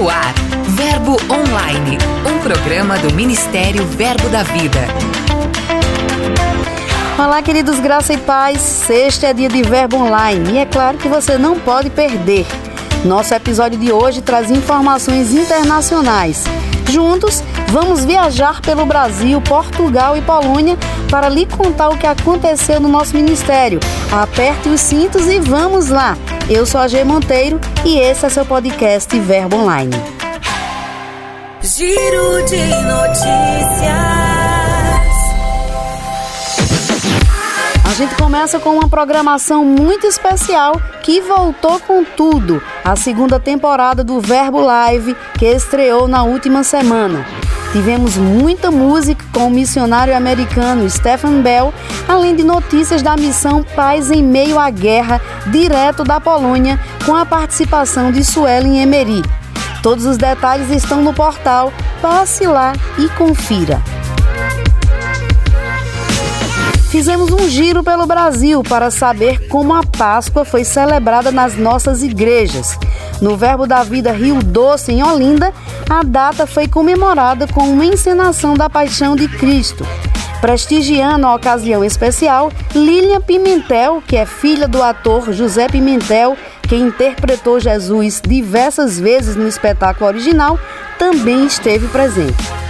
[0.00, 0.32] No ar,
[0.64, 4.80] Verbo Online, um programa do Ministério Verbo da Vida.
[7.18, 8.60] Olá, queridos, graça e paz.
[8.60, 12.46] Sexta é dia de Verbo Online e é claro que você não pode perder.
[13.04, 16.44] Nosso episódio de hoje traz informações internacionais.
[16.88, 20.78] Juntos, vamos viajar pelo Brasil, Portugal e Polônia
[21.10, 23.78] para lhe contar o que aconteceu no nosso ministério.
[24.10, 26.16] Aperte os cintos e vamos lá!
[26.52, 29.94] Eu sou a G Monteiro e esse é seu podcast Verbo Online.
[31.62, 33.90] Giro de notícias.
[37.88, 42.60] A gente começa com uma programação muito especial que voltou com tudo.
[42.84, 47.24] A segunda temporada do Verbo Live, que estreou na última semana.
[47.72, 51.72] Tivemos muita música com o missionário americano Stephen Bell,
[52.08, 57.24] além de notícias da missão Paz em Meio à Guerra, direto da Polônia, com a
[57.24, 59.22] participação de Suelen Emery.
[59.84, 61.72] Todos os detalhes estão no portal.
[62.02, 63.80] Passe lá e confira.
[66.90, 72.76] Fizemos um giro pelo Brasil para saber como a Páscoa foi celebrada nas nossas igrejas.
[73.22, 75.54] No Verbo da Vida Rio Doce, em Olinda,
[75.88, 79.86] a data foi comemorada com uma encenação da Paixão de Cristo.
[80.40, 87.60] Prestigiando a ocasião especial, Lilian Pimentel, que é filha do ator José Pimentel, que interpretou
[87.60, 90.58] Jesus diversas vezes no espetáculo original,
[90.98, 92.69] também esteve presente.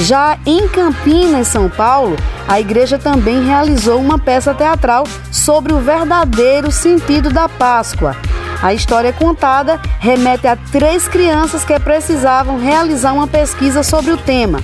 [0.00, 6.70] Já em Campinas, São Paulo, a igreja também realizou uma peça teatral sobre o verdadeiro
[6.70, 8.16] sentido da Páscoa.
[8.62, 14.60] A história contada remete a três crianças que precisavam realizar uma pesquisa sobre o tema.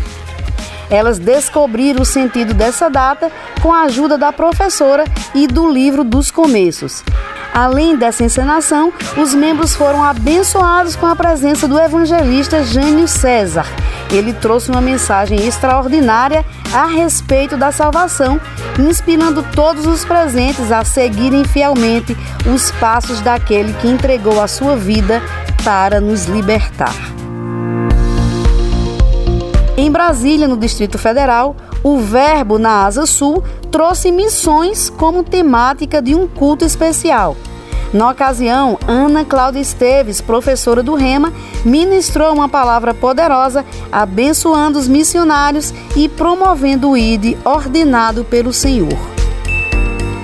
[0.89, 6.31] Elas descobriram o sentido dessa data com a ajuda da professora e do livro dos
[6.31, 7.03] começos.
[7.55, 13.65] Além dessa encenação, os membros foram abençoados com a presença do evangelista Jânio César.
[14.11, 18.41] Ele trouxe uma mensagem extraordinária a respeito da salvação,
[18.77, 22.17] inspirando todos os presentes a seguirem fielmente
[22.53, 25.23] os passos daquele que entregou a sua vida
[25.63, 26.95] para nos libertar.
[29.77, 31.55] Em Brasília, no Distrito Federal,
[31.85, 37.37] o Verbo na Asa Sul trouxe missões como temática de um culto especial.
[37.93, 41.33] Na ocasião, Ana Cláudia Esteves, professora do Rema,
[41.65, 48.99] ministrou uma palavra poderosa, abençoando os missionários e promovendo o ID ordenado pelo Senhor.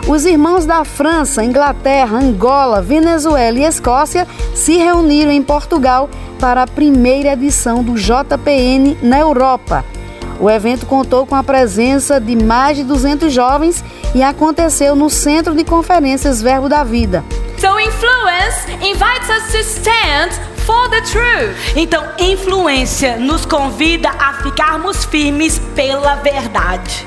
[0.09, 6.11] Os irmãos da França, Inglaterra, Angola, Venezuela e Escócia se reuniram em Portugal
[6.41, 9.85] para a primeira edição do JPN na Europa.
[10.41, 13.85] O evento contou com a presença de mais de 200 jovens
[14.15, 17.23] e aconteceu no Centro de Conferências Verbo da Vida.
[17.59, 20.31] So influence invites us to stand
[20.65, 21.77] for the truth.
[21.77, 27.07] Então, influência nos convida a ficarmos firmes pela verdade.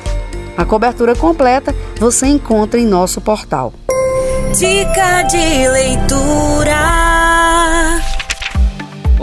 [0.55, 3.73] A cobertura completa você encontra em nosso portal.
[4.55, 7.12] Dica de leitura.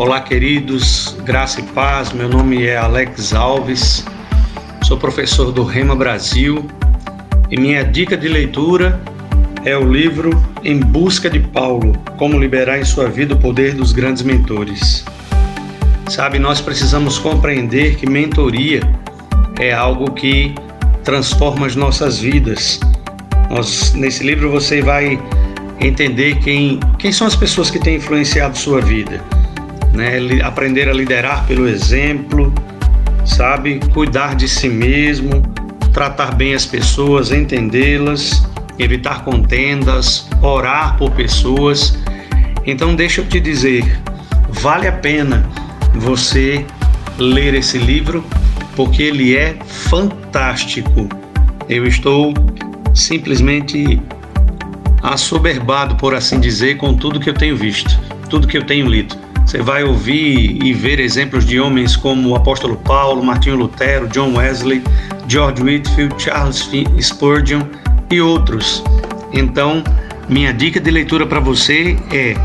[0.00, 2.10] Olá, queridos, graça e paz.
[2.10, 4.02] Meu nome é Alex Alves,
[4.82, 6.66] sou professor do Rema Brasil
[7.50, 8.98] e minha dica de leitura
[9.62, 10.30] é o livro
[10.64, 15.04] Em Busca de Paulo: Como Liberar em Sua Vida o Poder dos Grandes Mentores.
[16.08, 18.80] Sabe, nós precisamos compreender que mentoria
[19.58, 20.54] é algo que
[21.04, 22.80] transforma as nossas vidas.
[23.50, 25.20] Nós, nesse livro você vai
[25.78, 29.22] entender quem, quem são as pessoas que têm influenciado sua vida.
[30.00, 30.40] Né?
[30.42, 32.52] Aprender a liderar pelo exemplo,
[33.24, 33.80] sabe?
[33.92, 35.42] Cuidar de si mesmo,
[35.92, 38.48] tratar bem as pessoas, entendê-las
[38.82, 41.98] evitar contendas, orar por pessoas.
[42.66, 44.00] Então, deixa eu te dizer,
[44.48, 45.48] vale a pena
[45.94, 46.64] você
[47.18, 48.24] ler esse livro
[48.74, 51.08] porque ele é fantástico.
[51.68, 52.32] Eu estou
[52.94, 54.00] simplesmente
[55.02, 59.16] assoberbado, por assim dizer, com tudo que eu tenho visto, tudo que eu tenho lido.
[59.50, 64.36] Você vai ouvir e ver exemplos de homens como o apóstolo Paulo, Martinho Lutero, John
[64.36, 64.80] Wesley,
[65.26, 66.70] George Whitfield, Charles
[67.00, 67.62] Spurgeon
[68.12, 68.80] e outros.
[69.32, 69.82] Então,
[70.28, 72.36] minha dica de leitura para você é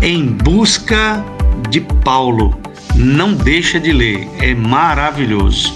[0.00, 1.24] Em Busca
[1.70, 2.56] de Paulo.
[2.94, 5.74] Não deixa de ler, é maravilhoso.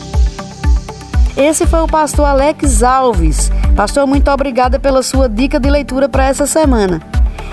[1.36, 3.50] Esse foi o pastor Alex Alves.
[3.74, 7.00] Pastor, muito obrigada pela sua dica de leitura para essa semana.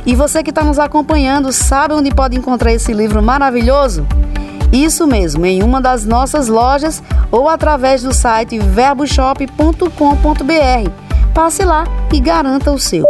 [0.06, 4.06] E você que está nos acompanhando, sabe onde pode encontrar esse livro maravilhoso?
[4.72, 10.90] Isso mesmo, em uma das nossas lojas ou através do site verboshop.com.br
[11.34, 13.04] Passe lá e garanta o seu.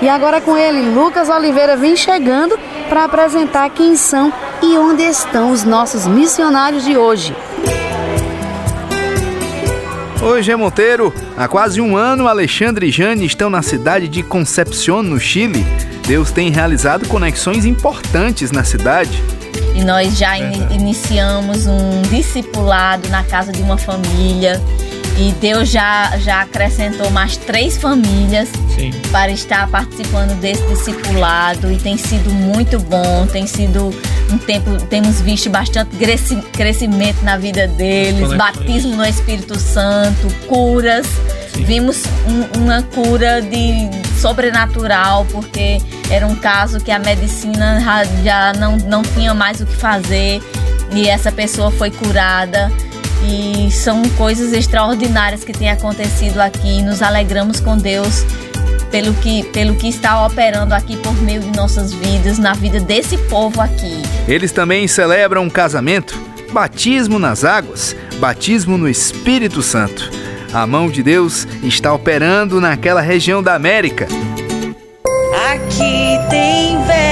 [0.00, 2.58] E agora com ele, Lucas Oliveira vem chegando
[2.88, 4.32] para apresentar quem são
[4.62, 7.34] e onde estão os nossos missionários de hoje.
[10.22, 11.12] Oi, Gê Monteiro.
[11.36, 15.66] Há quase um ano, Alexandre e Jane estão na cidade de Concepción, no Chile.
[16.06, 19.20] Deus tem realizado conexões importantes na cidade.
[19.74, 24.62] E nós já in iniciamos um discipulado na casa de uma família.
[25.18, 28.90] E Deus já, já acrescentou mais três famílias Sim.
[29.10, 31.70] para estar participando desse discipulado.
[31.70, 33.94] E tem sido muito bom, tem sido
[34.30, 35.96] um tempo, temos visto bastante
[36.52, 41.06] crescimento na vida deles, batismo no Espírito Santo, curas.
[41.52, 41.64] Sim.
[41.64, 45.78] Vimos um, uma cura de sobrenatural, porque
[46.10, 47.78] era um caso que a medicina
[48.24, 50.40] já não, não tinha mais o que fazer
[50.94, 52.70] e essa pessoa foi curada.
[53.24, 56.82] E são coisas extraordinárias que têm acontecido aqui.
[56.82, 58.24] Nos alegramos com Deus
[58.90, 63.16] pelo que, pelo que está operando aqui por meio de nossas vidas, na vida desse
[63.16, 64.02] povo aqui.
[64.28, 66.18] Eles também celebram um casamento,
[66.52, 70.10] batismo nas águas, batismo no Espírito Santo.
[70.52, 74.06] A mão de Deus está operando naquela região da América.
[75.50, 77.11] Aqui tem verbo.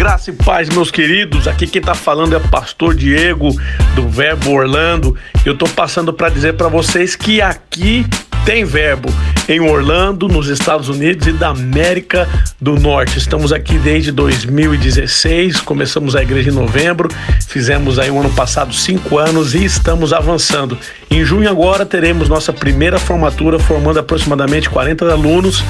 [0.00, 1.46] Graça e paz, meus queridos.
[1.46, 3.50] Aqui quem tá falando é Pastor Diego
[3.94, 5.14] do Verbo Orlando.
[5.44, 8.06] Eu tô passando para dizer para vocês que aqui
[8.42, 9.10] tem verbo
[9.46, 12.26] em Orlando, nos Estados Unidos e da América
[12.58, 13.18] do Norte.
[13.18, 17.10] Estamos aqui desde 2016, começamos a igreja em novembro,
[17.46, 20.78] fizemos aí um ano passado cinco anos e estamos avançando.
[21.10, 25.62] Em junho agora teremos nossa primeira formatura, formando aproximadamente 40 alunos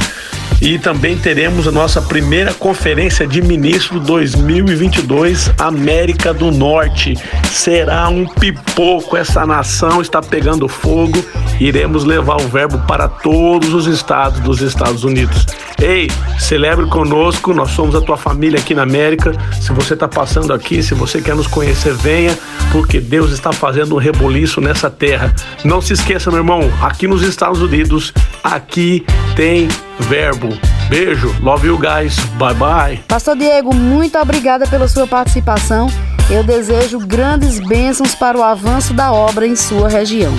[0.60, 7.14] e também teremos a nossa primeira conferência de ministro 2022 América do Norte.
[7.50, 11.24] Será um pipoco, essa nação está pegando fogo.
[11.58, 15.46] Iremos levar o verbo para todos os estados dos Estados Unidos.
[15.80, 16.08] Ei,
[16.38, 19.32] celebre conosco, nós somos a tua família aqui na América.
[19.60, 22.38] Se você está passando aqui, se você quer nos conhecer, venha,
[22.70, 25.34] porque Deus está fazendo um reboliço nessa terra.
[25.64, 28.12] Não se esqueça, meu irmão, aqui nos Estados Unidos,
[28.44, 29.04] aqui
[29.34, 29.68] tem
[30.00, 30.48] verbo.
[30.88, 32.98] Beijo, love you guys, bye bye.
[33.06, 35.88] Pastor Diego, muito obrigada pela sua participação.
[36.30, 40.32] Eu desejo grandes bênçãos para o avanço da obra em sua região.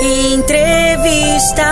[0.00, 1.64] Entrevista.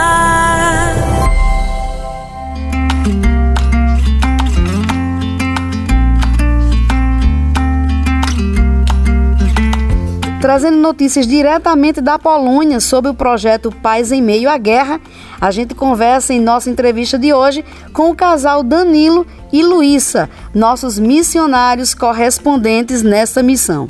[10.41, 15.01] Trazendo notícias diretamente da Polônia sobre o projeto Paz em Meio à Guerra,
[15.41, 20.97] a gente conversa em nossa entrevista de hoje com o casal Danilo e Luísa, nossos
[20.97, 23.89] missionários correspondentes nessa missão.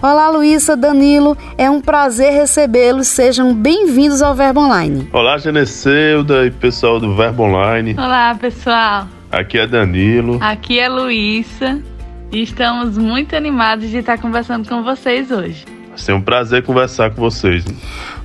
[0.00, 3.08] Olá, Luísa, Danilo, é um prazer recebê-los.
[3.08, 5.08] Sejam bem-vindos ao Verbo Online.
[5.12, 7.94] Olá, Geneseuda e pessoal do Verbo Online.
[7.98, 9.08] Olá, pessoal.
[9.32, 10.38] Aqui é Danilo.
[10.40, 11.82] Aqui é Luísa.
[12.32, 15.64] E estamos muito animados de estar conversando com vocês hoje.
[15.88, 17.64] Vai ser um prazer conversar com vocês.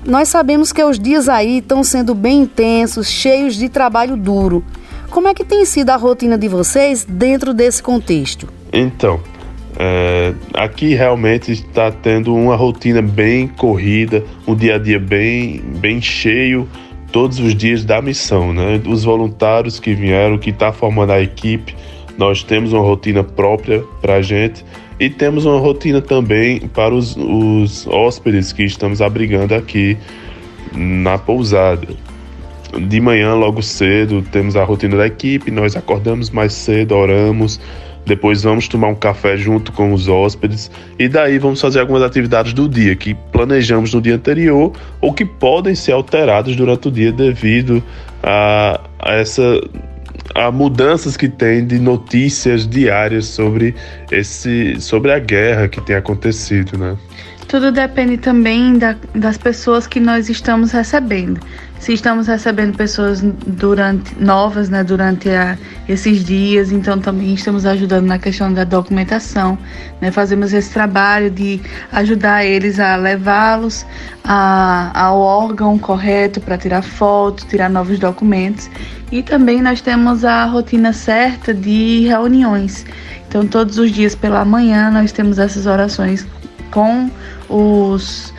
[0.06, 4.65] Nós sabemos que os dias aí estão sendo bem intensos, cheios de trabalho duro.
[5.09, 8.48] Como é que tem sido a rotina de vocês dentro desse contexto?
[8.74, 9.21] Então,
[9.77, 16.01] é, aqui realmente está tendo uma rotina bem corrida, um dia a dia bem, bem
[16.01, 16.68] cheio,
[17.12, 18.81] todos os dias da missão, né?
[18.87, 21.76] Os voluntários que vieram, que está formando a equipe,
[22.21, 24.63] nós temos uma rotina própria para a gente
[24.99, 29.97] e temos uma rotina também para os, os hóspedes que estamos abrigando aqui
[30.71, 31.87] na pousada.
[32.87, 37.59] De manhã, logo cedo, temos a rotina da equipe, nós acordamos mais cedo, oramos,
[38.06, 42.54] depois vamos tomar um café junto com os hóspedes e daí vamos fazer algumas atividades
[42.54, 47.11] do dia que planejamos no dia anterior ou que podem ser alteradas durante o dia
[47.11, 47.83] devido
[48.21, 49.59] a, a essa
[50.35, 53.76] a mudanças que tem de notícias diárias sobre
[54.11, 56.97] esse sobre a guerra que tem acontecido, né?
[57.47, 61.40] Tudo depende também da, das pessoas que nós estamos recebendo.
[61.81, 65.57] Se estamos recebendo pessoas durante novas, né, durante a,
[65.90, 69.57] esses dias, então também estamos ajudando na questão da documentação,
[70.00, 71.59] né, fazemos esse trabalho de
[71.92, 73.83] ajudar eles a levá-los
[74.23, 78.69] ao órgão correto para tirar foto, tirar novos documentos
[79.11, 82.85] e também nós temos a rotina certa de reuniões.
[83.28, 86.28] Então, todos os dias pela manhã nós temos essas orações
[86.69, 87.09] com
[87.50, 88.31] os,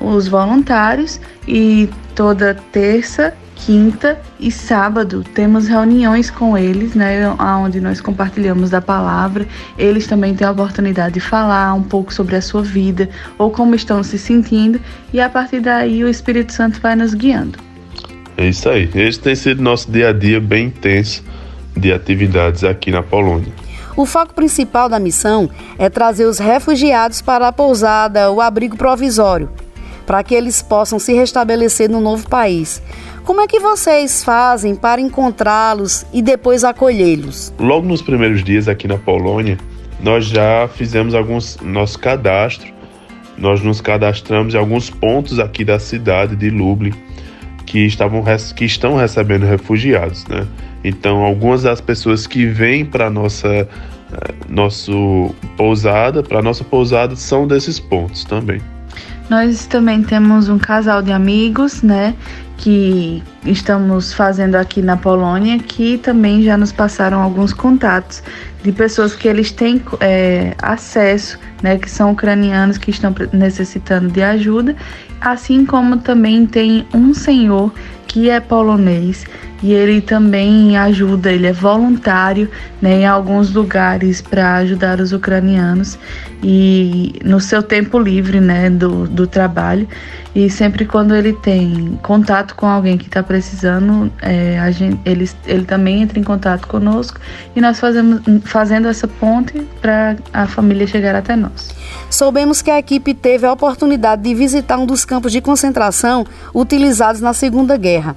[0.00, 7.28] os voluntários e toda terça, quinta e sábado temos reuniões com eles, né,
[7.64, 9.46] onde nós compartilhamos da palavra.
[9.78, 13.74] Eles também têm a oportunidade de falar um pouco sobre a sua vida ou como
[13.74, 14.78] estão se sentindo
[15.10, 17.58] e a partir daí o Espírito Santo vai nos guiando.
[18.36, 18.88] É isso aí.
[18.94, 21.24] Esse tem sido nosso dia a dia bem intenso
[21.74, 23.52] de atividades aqui na Polônia.
[23.96, 29.50] O foco principal da missão é trazer os refugiados para a pousada, o abrigo provisório,
[30.08, 32.82] para que eles possam se restabelecer no novo país.
[33.24, 37.52] Como é que vocês fazem para encontrá-los e depois acolhê-los?
[37.58, 39.58] Logo nos primeiros dias aqui na Polônia,
[40.02, 42.72] nós já fizemos alguns nosso cadastro.
[43.36, 46.94] Nós nos cadastramos em alguns pontos aqui da cidade de Lublin
[47.66, 48.24] que estavam
[48.56, 50.46] que estão recebendo refugiados, né?
[50.82, 53.68] Então, algumas das pessoas que vêm para nossa eh,
[54.48, 58.62] nosso pousada, para nossa pousada são desses pontos também.
[59.28, 62.14] Nós também temos um casal de amigos, né,
[62.56, 68.22] que estamos fazendo aqui na Polônia, que também já nos passaram alguns contatos
[68.62, 74.22] de pessoas que eles têm é, acesso, né, que são ucranianos que estão necessitando de
[74.22, 74.74] ajuda,
[75.20, 77.72] assim como também tem um senhor
[78.06, 79.24] que é polonês
[79.62, 82.48] e ele também ajuda, ele é voluntário
[82.80, 85.98] né, em alguns lugares para ajudar os ucranianos
[86.42, 89.88] e no seu tempo livre né, do, do trabalho.
[90.34, 95.28] E sempre quando ele tem contato com alguém que está precisando, é, a gente, ele,
[95.46, 97.18] ele também entra em contato conosco
[97.56, 101.74] e nós fazemos fazendo essa ponte para a família chegar até nós.
[102.08, 106.24] Soubemos que a equipe teve a oportunidade de visitar um dos campos de concentração
[106.54, 108.14] utilizados na Segunda Guerra.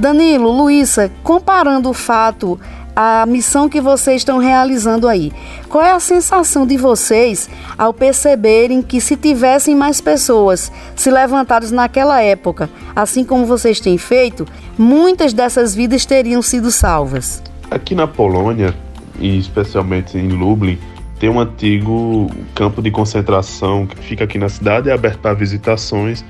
[0.00, 2.58] Danilo, Luísa, comparando o fato
[2.96, 5.30] a missão que vocês estão realizando aí.
[5.68, 11.70] Qual é a sensação de vocês ao perceberem que se tivessem mais pessoas se levantadas
[11.70, 14.46] naquela época, assim como vocês têm feito,
[14.78, 17.42] muitas dessas vidas teriam sido salvas?
[17.70, 18.74] Aqui na Polônia,
[19.18, 20.78] e especialmente em Lublin,
[21.18, 26.24] tem um antigo campo de concentração que fica aqui na cidade, é aberto para visitações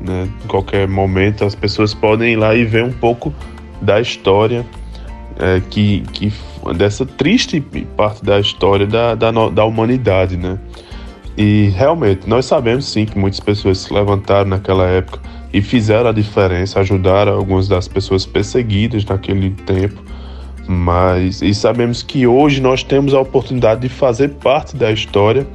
[0.00, 0.28] né?
[0.44, 3.32] Em qualquer momento as pessoas podem ir lá e ver um pouco
[3.80, 4.64] da história
[5.38, 6.32] é, que, que
[6.76, 7.60] dessa triste
[7.96, 10.58] parte da história da, da, da humanidade, né?
[11.36, 15.20] E realmente nós sabemos sim que muitas pessoas se levantaram naquela época
[15.52, 20.02] e fizeram a diferença, ajudaram algumas das pessoas perseguidas naquele tempo.
[20.68, 25.46] Mas e sabemos que hoje nós temos a oportunidade de fazer parte da história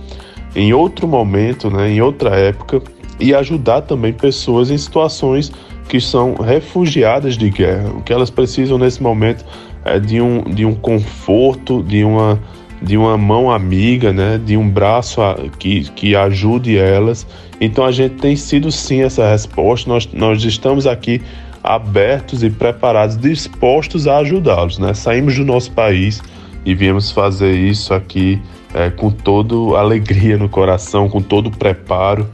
[0.55, 2.81] em outro momento, né, em outra época,
[3.19, 5.51] e ajudar também pessoas em situações
[5.87, 7.89] que são refugiadas de guerra.
[7.89, 9.45] O que elas precisam nesse momento
[9.83, 12.39] é de um, de um conforto, de uma,
[12.81, 14.39] de uma mão amiga, né?
[14.43, 17.25] de um braço a, que, que ajude elas.
[17.61, 21.21] Então a gente tem sido sim essa resposta, nós, nós estamos aqui
[21.63, 24.77] abertos e preparados, dispostos a ajudá-los.
[24.77, 24.93] Né?
[24.93, 26.21] Saímos do nosso país
[26.65, 28.41] e viemos fazer isso aqui
[28.73, 32.29] é, com toda alegria no coração, com todo preparo.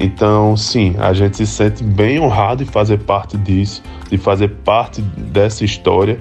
[0.00, 5.02] Então, sim, a gente se sente bem honrado de fazer parte disso, de fazer parte
[5.02, 6.18] dessa história.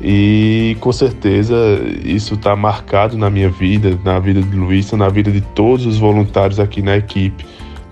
[0.00, 1.56] E com certeza
[2.04, 5.96] isso está marcado na minha vida, na vida de Luísa, na vida de todos os
[5.96, 7.44] voluntários aqui na equipe,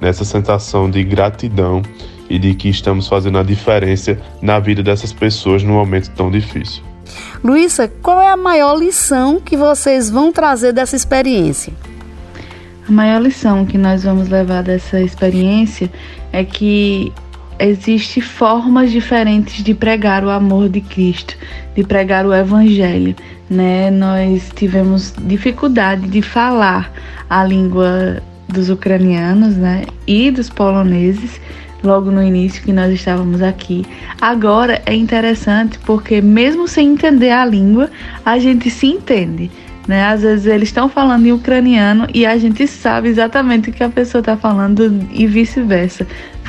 [0.03, 1.81] nessa sensação de gratidão
[2.29, 6.83] e de que estamos fazendo a diferença na vida dessas pessoas num momento tão difícil.
[7.43, 11.73] Luísa, qual é a maior lição que vocês vão trazer dessa experiência?
[12.89, 15.91] A maior lição que nós vamos levar dessa experiência
[16.33, 17.13] é que
[17.59, 21.37] existe formas diferentes de pregar o amor de Cristo,
[21.75, 23.17] de pregar o evangelho,
[23.51, 23.91] né?
[23.91, 26.93] Nós tivemos dificuldade de falar
[27.29, 31.41] a língua dos ucranianos, né, e dos poloneses
[31.83, 33.85] logo no início que nós estávamos aqui.
[34.21, 37.91] Agora é interessante porque mesmo sem entender a língua,
[38.25, 39.51] a gente se entende.
[39.87, 40.05] Né?
[40.05, 43.89] Às vezes eles estão falando em ucraniano e a gente sabe exatamente o que a
[43.89, 46.07] pessoa está falando e vice-versa.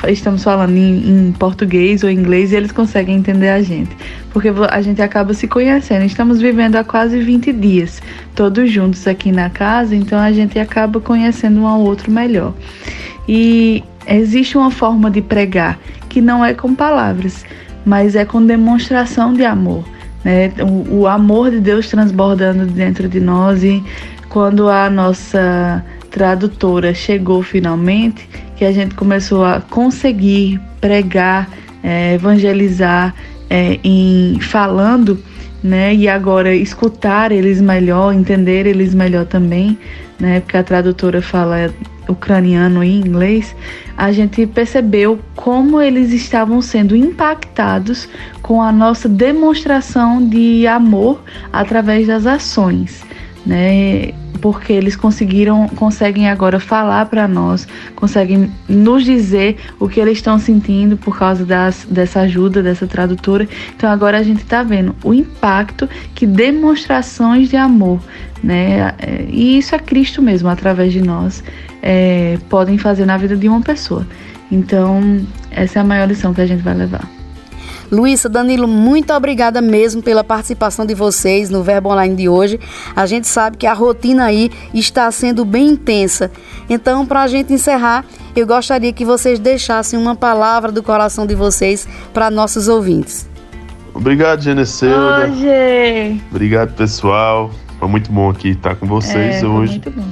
[0.07, 3.95] Estamos falando em, em, português ou inglês e eles conseguem entender a gente.
[4.31, 6.05] Porque a gente acaba se conhecendo.
[6.05, 8.01] Estamos vivendo há quase 20 dias,
[8.35, 12.53] todos juntos aqui na casa, então a gente acaba conhecendo um ao outro melhor.
[13.27, 15.79] E existe uma forma de pregar
[16.09, 17.43] que não é com palavras,
[17.85, 19.83] mas é com demonstração de amor
[20.27, 20.51] né?
[20.61, 23.81] O, o amor de Deus transbordando dentro de nós e
[24.27, 25.81] quando a nossa
[26.11, 31.49] tradutora chegou finalmente, que a gente começou a conseguir pregar,
[31.81, 33.15] é, evangelizar
[33.49, 35.17] é, em falando,
[35.63, 35.95] né?
[35.95, 39.77] E agora escutar eles melhor, entender eles melhor também,
[40.19, 40.41] né?
[40.41, 41.73] Porque a tradutora fala
[42.07, 43.55] ucraniano e inglês,
[43.95, 48.07] a gente percebeu como eles estavam sendo impactados
[48.41, 51.21] com a nossa demonstração de amor
[51.51, 53.03] através das ações.
[53.47, 54.13] Né?
[54.41, 60.37] Porque eles conseguiram, conseguem agora falar para nós, conseguem nos dizer o que eles estão
[60.37, 63.47] sentindo por causa das, dessa ajuda dessa tradutora.
[63.75, 67.99] Então agora a gente está vendo o impacto que demonstrações de amor,
[68.43, 68.93] né?
[69.29, 71.43] E isso é Cristo mesmo através de nós
[71.81, 74.05] é, podem fazer na vida de uma pessoa.
[74.51, 77.16] Então essa é a maior lição que a gente vai levar.
[77.89, 82.59] Luísa, Danilo, muito obrigada mesmo pela participação de vocês no Verbo Online de hoje.
[82.93, 86.29] A gente sabe que a rotina aí está sendo bem intensa.
[86.69, 88.03] Então, para a gente encerrar,
[88.35, 93.27] eu gostaria que vocês deixassem uma palavra do coração de vocês para nossos ouvintes.
[93.93, 95.29] Obrigado, Geneseuda.
[95.29, 96.21] Hoje.
[96.29, 97.51] Obrigado, pessoal.
[97.79, 99.73] Foi muito bom aqui estar com vocês é, hoje.
[99.73, 100.05] Muito bom.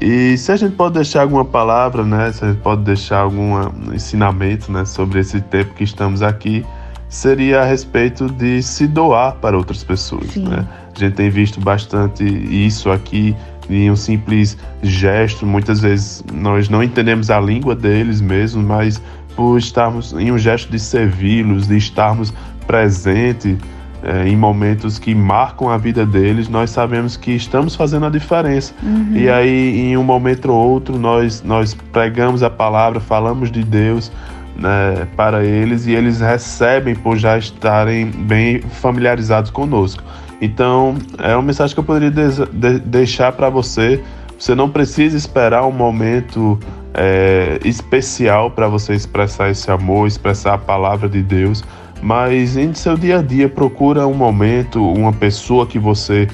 [0.00, 2.32] E se a gente pode deixar alguma palavra, né?
[2.32, 3.54] Se a gente pode deixar algum
[3.94, 6.66] ensinamento, né, sobre esse tempo que estamos aqui,
[7.14, 10.34] seria a respeito de se doar para outras pessoas.
[10.34, 10.66] Né?
[10.94, 13.36] A gente tem visto bastante isso aqui
[13.70, 15.46] em um simples gesto.
[15.46, 19.00] Muitas vezes nós não entendemos a língua deles mesmo, mas
[19.36, 22.34] por estarmos em um gesto de servi-los, de estarmos
[22.66, 23.58] presentes
[24.02, 28.74] é, em momentos que marcam a vida deles, nós sabemos que estamos fazendo a diferença.
[28.82, 29.12] Uhum.
[29.14, 34.10] E aí, em um momento ou outro, nós, nós pregamos a palavra, falamos de Deus,
[34.56, 40.02] né, para eles e eles recebem por já estarem bem familiarizados conosco.
[40.40, 44.02] Então, é uma mensagem que eu poderia de de deixar para você.
[44.38, 46.58] Você não precisa esperar um momento
[46.92, 51.64] é, especial para você expressar esse amor, expressar a palavra de Deus,
[52.02, 56.28] mas em seu dia a dia procura um momento, uma pessoa que você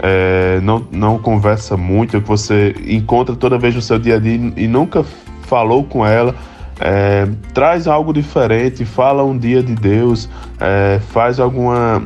[0.00, 4.52] é, não, não conversa muito, que você encontra toda vez no seu dia a dia
[4.56, 5.04] e nunca
[5.42, 6.34] falou com ela
[6.80, 10.28] é, traz algo diferente, fala um dia de Deus,
[10.60, 12.02] é, faz alguma.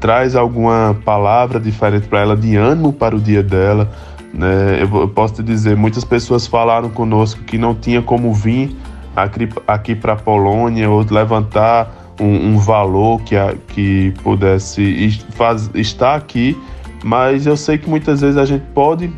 [0.00, 3.90] traz alguma palavra diferente para ela, de ânimo para o dia dela.
[4.34, 4.82] Né?
[4.82, 8.76] Eu, eu, posso te dizer, muitas pessoas falaram conosco que não tinha como vir
[9.14, 15.70] aqui, aqui para a Polônia ou levantar um, um valor que, a, que pudesse faz,
[15.74, 16.56] estar aqui,
[17.04, 19.10] mas eu sei que muitas vezes a gente pode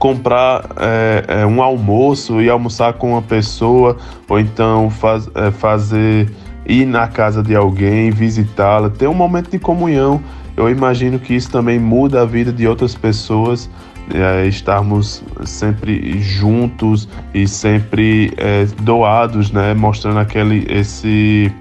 [0.00, 6.32] comprar é, é, um almoço e almoçar com uma pessoa, ou então faz, é, fazer
[6.66, 10.18] ir na casa de alguém, visitá-la, ter um momento de comunhão.
[10.56, 13.68] Eu imagino que isso também muda a vida de outras pessoas,
[14.12, 21.52] é, estarmos sempre juntos e sempre é, doados, né, mostrando aquele esse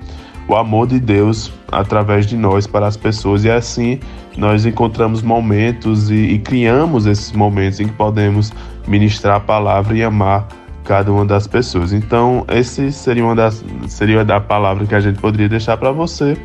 [0.48, 4.00] o amor de Deus através de nós para as pessoas e assim
[4.40, 8.54] nós encontramos momentos e, e, criamos esses momentos em que podemos
[8.88, 10.48] ministrar a palavra e amar
[10.86, 11.92] cada uma das pessoas.
[11.92, 16.38] Então, esse seria uma das seria a palavra que a gente poderia deixar para você,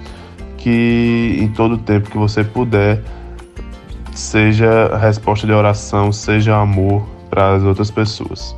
[0.59, 3.01] que em todo tempo que você puder
[4.13, 8.57] seja resposta de oração, seja amor para as outras pessoas.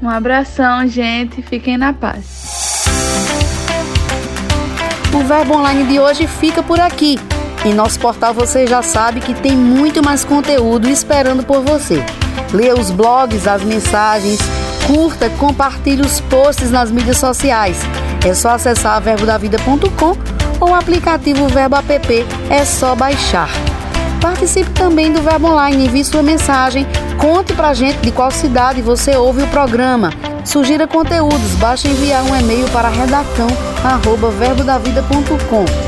[0.00, 1.42] Um abração, gente.
[1.42, 2.84] Fiquem na paz.
[5.12, 7.18] O Verbo Online de hoje fica por aqui.
[7.68, 12.02] Em nosso portal você já sabe que tem muito mais conteúdo esperando por você.
[12.50, 14.38] Leia os blogs, as mensagens,
[14.86, 17.76] curta, compartilhe os posts nas mídias sociais.
[18.26, 20.16] É só acessar verbodavida.com
[20.58, 23.50] ou o aplicativo Verbo App, é só baixar.
[24.18, 26.86] Participe também do Verbo Online, envie sua mensagem,
[27.18, 30.10] conte pra gente de qual cidade você ouve o programa.
[30.42, 35.87] Sugira conteúdos, basta enviar um e-mail para redação@verbodavida.com.